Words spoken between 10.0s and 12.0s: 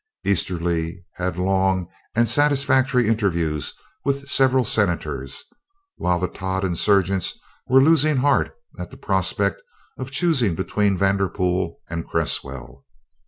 choosing between Vanderpool